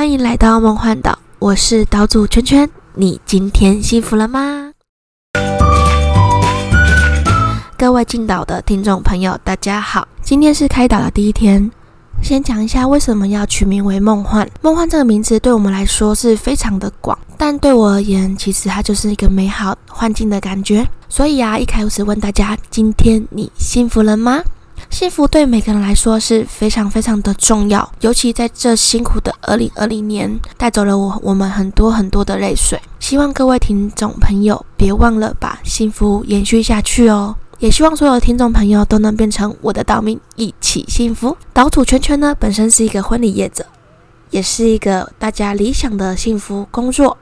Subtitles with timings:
[0.00, 2.70] 欢迎来到梦幻岛，我是岛主圈圈。
[2.94, 4.72] 你今天幸福了吗？
[7.76, 11.70] 各位进岛的听众朋友，大家好，今天是开岛的第一天。
[12.22, 14.48] 先讲一下为什么要取名为梦幻。
[14.62, 20.88] 梦幻这个名字对我们来说是非常的广，但对我而言，其实它就是一个美好幻境的感觉。
[21.10, 24.42] 所以啊，一开始问大家，今天你幸福了吗？
[24.90, 32.78] 幸福对每个人来说是非常非常的重要，尤其在这辛苦的二零二零年，带走了我我们很多很多的泪水。
[32.98, 37.34] 希望各位听众朋友别忘了把幸福延续下去哦。
[37.60, 41.36] 也希望所有的听众朋友都能变成我的岛民，一起幸福。
[41.54, 43.64] 岛主圈圈呢，本身是一个婚礼业者，
[44.30, 47.16] 也是一个大家理想的幸福工作。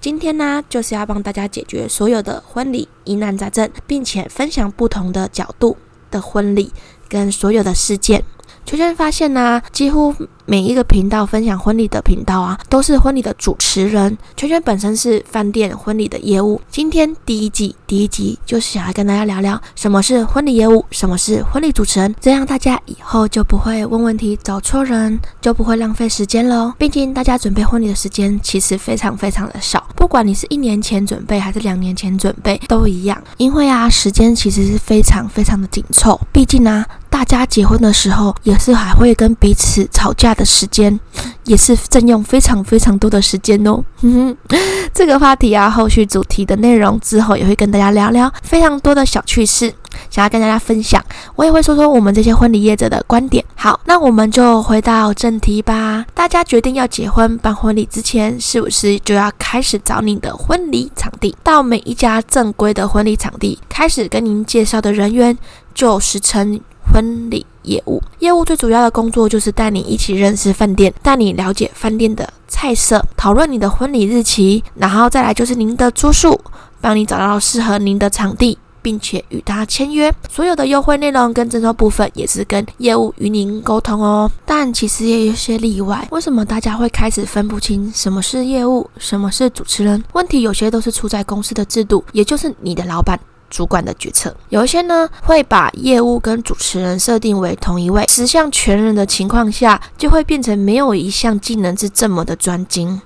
[0.00, 5.76] 今天呢，就是要帮大家解决所有的婚礼疑难杂症，并且分享不同的角度
[6.10, 6.72] 的婚礼
[7.08, 8.24] 跟所有的事件。
[8.64, 10.14] 秋千发现呢，几乎
[10.50, 14.18] 每一个频道分享婚礼的频道啊，都是婚礼的主持人。
[14.36, 26.72] 圈圈本身是饭店婚礼的业务，今天第一季第一集就是想要跟大家聊聊什么是婚礼业务，什么是婚礼主持人，这样大家以后就不会问问题找错人，就不会浪费时间喽。
[26.76, 36.84] 毕竟大家准备婚礼的时间其实非常非常的少，不管你是一年前准备还是两年前准备都一样，因为啊时间其实是非常非常的紧凑，毕竟呢。
[37.10, 40.98] 大家结婚的时候，也是还会跟彼此吵架的的时间，
[41.44, 43.84] 也是占用非常非常多的时间哦。
[44.94, 49.72] 这个话题啊，后续主题的内容之后也会跟大家聊聊非常多的小趣事，
[50.08, 51.04] 想要跟大家分享。
[51.36, 53.44] 我也会说说我们这些婚礼业者的观点。
[53.54, 56.06] 好，那我们就回到正题吧。
[56.14, 61.36] 大家决定要结婚办婚礼之前，是不是就要开始找你的婚礼场地？
[61.44, 65.36] 到每一家正规的婚礼场地，开始跟您介绍的人员，
[65.74, 66.58] 就是称。
[66.92, 76.40] 婚礼业务，业务最主要的工作就是带你一起认识饭店，带你了解饭店的菜色，讨论你的婚礼日期，然后再来就是您的住宿，
[76.80, 80.12] 帮你找到适合您的场地，并且与他签约。
[80.30, 84.30] 所有的优惠内容跟征收部分也是跟业务与您沟通哦。
[84.44, 90.02] 但其实也有些例外，为什么大家会开始分不清什么是业务，什么是主持人？
[90.12, 93.18] 问题有些都是出在公司的制度，也就是你的老板。
[93.50, 103.02] 主管的决策，有一些呢会把业务跟主持人设定为同一位，十项全人的情况下，就会变成没有一项技能是这么的专精。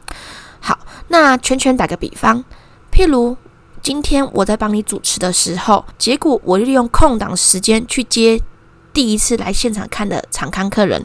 [0.60, 0.78] 好，
[1.08, 2.44] 那圈圈打个比方，
[2.92, 3.36] 譬如
[3.82, 8.40] 今天我在帮你主持的时候，结果我利用空档时间去接
[8.92, 11.04] 第一次来现场看的常看客人，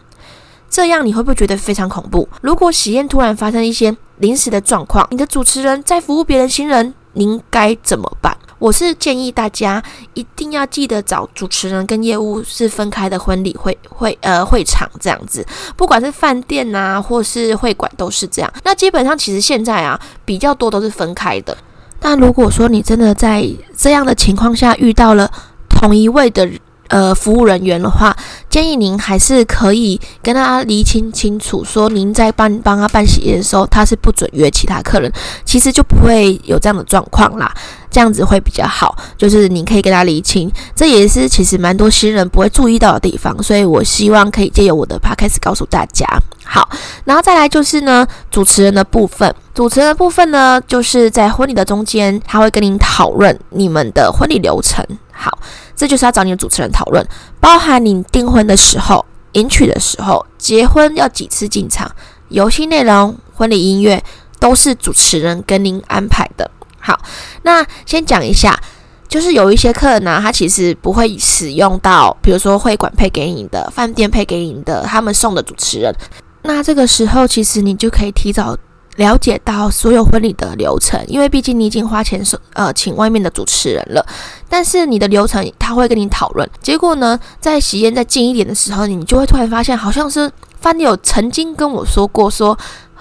[0.70, 2.28] 这样你会不会觉得非常恐怖？
[2.42, 8.38] 如果喜宴突然发生一些临时的状况，你的主持人在服务别人新人，您该怎么办？
[8.60, 9.82] 我是建议大家
[10.14, 18.54] 一定要记得找主持人跟业务是分开的婚礼会会呃会场这样子，不管是饭店呐或是会馆都是这样。
[18.64, 21.58] 那基本上其实现在啊比较多都是分开的。
[22.00, 25.32] 但如果说你真的在这样的情况下遇到了
[25.70, 26.48] 同一位的。
[26.90, 28.16] 呃，服务人员的话，
[28.50, 35.12] 建议您还是可以跟他厘清清楚，说您在帮帮他办喜宴的时候，他是不准约其他客人，
[35.46, 37.54] 其实就不会有这样的状况啦。
[37.92, 46.06] 这样子会比较好，就是你可以跟他厘清，这也是其实蛮多新人不会注意到的地方，所以我希望可以借由我的 podcast 告诉大家。
[46.44, 46.68] 好，
[47.06, 54.84] 然后再来就是呢，主持人的部分，主持人的部分呢，就是在婚礼的中间，他会跟您讨论你们的婚礼流程。
[55.20, 55.38] 好。
[55.76, 57.06] 这就是要找你的主持人讨论，
[57.40, 61.90] 包含你订婚的时候、迎娶的时候、结婚要几次进场、
[62.30, 64.04] 游戏内容、婚礼音乐，
[64.40, 66.52] 都是主持人跟您安排的。
[66.80, 67.00] 好，
[67.44, 68.60] 那先讲一下，
[69.08, 75.94] 就是有一些客人呢，他其实不会使用到，比如说会馆配给你的、饭店配给你的，他们送的主持人。
[76.42, 78.58] 那这个时候，其实你就可以提早。
[79.00, 84.06] 了解到所有婚礼的流程，因为毕竟你已经花钱收呃请外面的主持人了，
[84.50, 86.48] 但是你的流程他会跟你讨论。
[86.62, 90.30] 结果呢，在喜宴再近一点的时候，你就会突然发现，好像是
[90.60, 92.58] 饭店有曾经跟我说过，说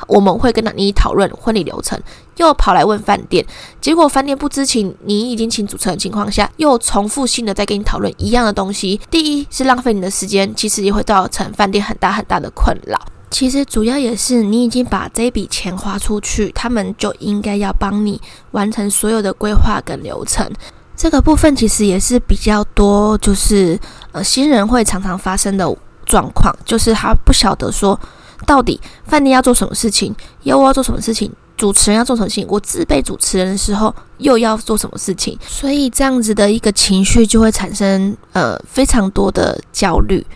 [0.07, 2.01] 我们会跟你讨论婚礼流程，
[2.37, 3.45] 又跑来问饭店，
[3.81, 9.01] 结果饭店不知情，你已经请主持人情况下，又重复性的在跟你讨论一样的东西。
[9.11, 13.01] 第一是浪费你的时间，其实也会造成饭店很大很大的困扰。
[13.31, 18.21] 其实主要也是你已经把这笔钱花出去，他们就应该要帮你
[18.53, 20.51] 完成所有的规划跟流程。
[20.97, 23.79] 这个部分其实也是比较多，就是
[24.11, 27.99] 呃新人会常常发生的状况，就是他不晓得说
[28.47, 40.27] 到底饭店要做什么事情，又要做什么事情，主持人要做什么事情，我自备主持人的时候又要做什么事情，所以这样子的一个情绪就会产生呃非常多的焦虑。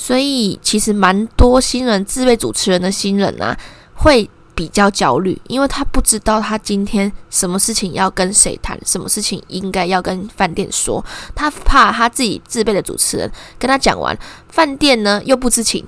[0.00, 3.58] 所以其实蛮多新人自备主持人的新人啊，
[3.96, 11.04] 会比较焦虑，因为他不知道他今天什么事情要跟谁谈，什么事情应该要跟饭店说，
[11.34, 13.28] 他怕他自己自备的主持人
[13.58, 14.16] 跟他讲完，
[14.48, 15.84] 饭店呢又不知情，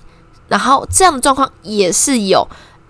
[0.48, 2.46] 然后这样的状况也是有。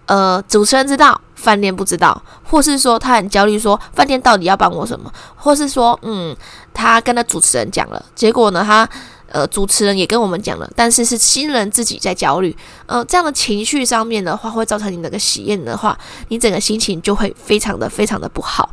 [0.06, 6.37] 呃，主持人知道，饭店不知道，或是说他很焦虑，说饭店到底要帮我什么，或是说，嗯，
[6.75, 8.88] 他跟他主持人讲了，结果呢，他
[9.32, 12.54] 呃，主持人也跟我们讲了，但是是新人自己在焦虑，
[12.87, 15.96] 呃，这样的情绪上面的话，会造成你那个喜宴的话，
[16.28, 18.69] 你整个心情就会非常的非常的不好。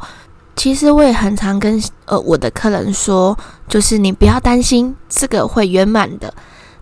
[0.56, 3.38] 其实我也很常跟呃我的客人说，
[3.70, 6.34] 就是你不要担心，这个会圆满的。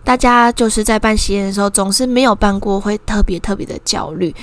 [0.02, 4.34] 大家就是在办喜宴的时候，总是没有办过，会特别特别的焦虑，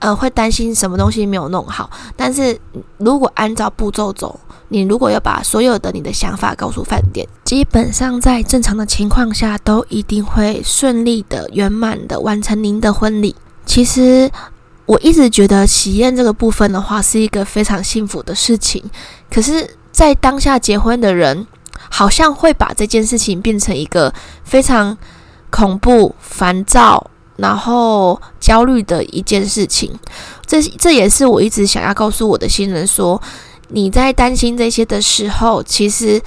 [0.00, 1.88] 呃，会担心什么东西没有弄好。
[2.16, 2.58] 但是
[2.98, 4.38] 如果按照步骤走，
[4.68, 13.34] 你如果要把所有的你的想法告诉饭店，基本上在正常的情况下，都一定会顺利的、圆满的完成您的婚礼。
[13.64, 14.30] 其实
[14.86, 18.82] 我一直觉得喜宴这个部分的话，是一个非常幸福的事情。
[19.30, 21.46] 可是，在当下结婚的人。
[21.92, 24.12] 好像会把这件事情变成一个
[24.44, 24.96] 非常
[25.50, 27.10] 恐怖、烦躁，
[27.40, 29.92] 然后焦虑的一件事情。
[30.46, 33.20] 这这也是我一直想要告诉我的新人说：
[33.68, 36.20] 你在担心这些的时候，其实，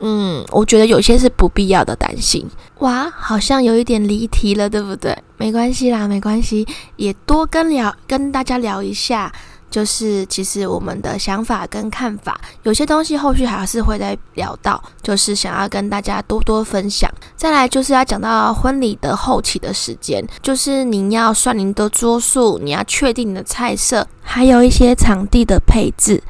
[0.00, 2.48] 嗯，我觉得有些是不必要的担心。
[2.78, 5.16] 哇，好像有一点离题了，对不对？
[5.36, 6.66] 没关系啦，没关系，
[6.96, 9.32] 也多跟聊跟大家聊一下。
[9.70, 17.10] 就是其实我们的想法跟看法，有些东西后续还是会再聊到，就是想要跟大家多多分享。
[17.36, 26.22] 再来就是要讲到婚礼的后期的时间，就是您要算您的桌数，你要确定你的菜色，还有一些场地的配置，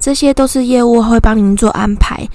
[0.00, 2.28] 这些都是业务会帮您做安排。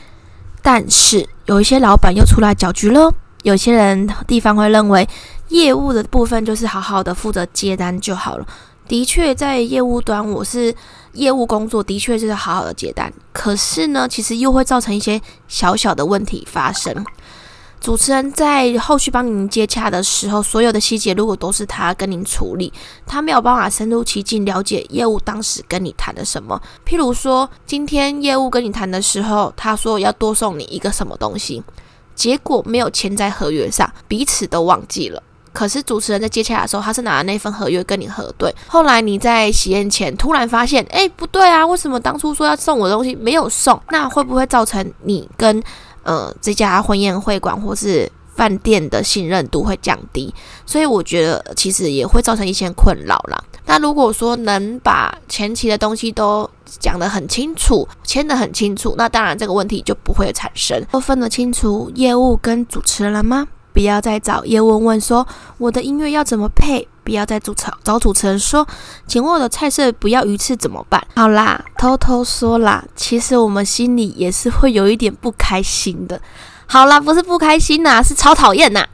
[0.62, 3.12] 但是有一些老板又出来搅局了，
[3.44, 5.08] 有些人地方会认为
[5.50, 8.46] 业务的部分就是好好的负责接单就好了。
[8.88, 10.74] 的确，在业务端，我是
[11.14, 13.12] 业务工作，的确是好好的接单。
[13.34, 17.04] 可是呢，其实又会造成一些小小的问题发生。
[17.82, 22.72] 主持人在后续帮您接洽的时候，所有的细节如果都是他跟您处理，
[23.08, 26.62] 他没有办法深入其境了解业务当时跟你谈的什么。
[26.86, 31.64] 譬如说，今天业务跟你谈的时候，他说要多送你一个什么东西，
[32.14, 35.24] 结果没有签在合约上，彼此都忘记了。
[35.56, 38.54] 可是主持人在接洽的时候，他是拿了那份合约跟你核对。
[38.68, 43.82] 后来你在喜宴前突然发现，哎，不对啊，为什么当初说要送我的东西没有送？
[43.90, 45.64] 那会不会造成你跟
[46.04, 50.34] 呃这家婚宴会馆或是饭店的信任度会降低？
[50.66, 53.42] 所以我觉得其实也会造成一些困扰啦。
[53.66, 60.80] 那如果说能把前期的东西都讲得很清楚，签得很清楚，那当然这个问题就不会产生。
[60.92, 63.48] 都分得清楚业务跟主持人了吗？
[63.76, 65.28] 不要再找叶问问说
[65.58, 68.66] 我的音乐要怎么配，不要再主持找主持人说，
[69.06, 71.06] 请问我的菜色不要鱼翅怎么办？
[71.14, 76.20] 好啦，偷偷说啦，其实我们心里也是会有一点不开心的。
[76.66, 78.88] 好啦，不是不开心呐，是超讨厌呐。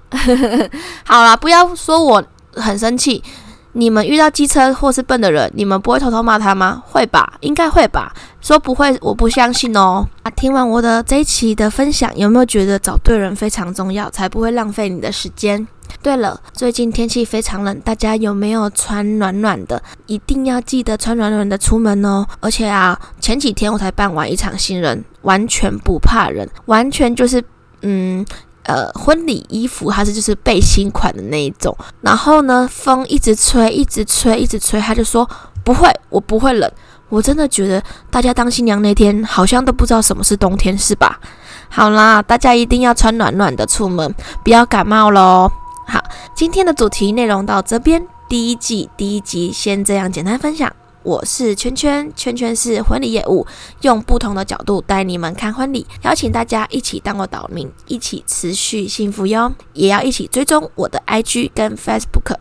[1.05, 2.23] 好啦，不要说我
[2.55, 3.23] 很生气。
[3.73, 6.83] 你们遇到机车或是笨的人，你们不会偷偷骂他吗？
[6.85, 8.13] 会吧，应该会吧。
[8.41, 10.05] 说不会，我不相信哦。
[10.23, 15.65] 啊，听完我的这一期的分享，有没有觉得找对人非常重要，才不会浪费你的时间？
[16.01, 19.81] 对了，最近天气非常冷，大家有没有穿暖暖的？
[20.07, 22.25] 一定要记得穿暖暖的出门哦。
[22.39, 27.43] 而且啊，前几天我才办完一场新人，完全不怕冷，完全就是
[27.81, 28.25] 嗯。
[28.71, 35.29] 呃，婚礼衣服它是就是背心款的那一种，然后呢，风一直吹，一直吹，一直吹，他就说
[35.61, 36.71] 不会，我不会冷。
[37.09, 41.19] 我真的觉得大家当新娘那天好像都不知道什么是冬天，是吧？
[41.67, 45.51] 好啦，大家一定要穿暖暖的出门，不要感冒喽。
[45.85, 46.01] 好，
[46.33, 50.71] 今天的主题内容到这边，第一季第一集先这样简单分享。
[51.03, 53.45] 我是圈圈，圈圈是婚礼业务，
[53.81, 59.53] 用不同的角度带你们看婚礼，邀请大家一起当我岛民，一起持续幸福哟！
[59.73, 62.35] 也要一起追踪我的 IG 跟 Facebook，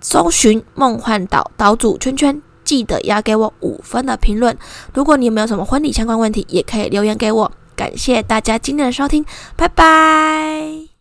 [0.00, 4.56] 搜寻梦幻岛岛主圈圈，记得要给我五分的评论。
[4.92, 7.52] 如果你有没有什么婚礼相关问题，也可以留言给我。
[7.76, 9.24] 感谢大家今天的收听，
[9.56, 10.93] 拜拜。